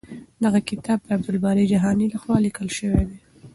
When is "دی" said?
3.09-3.17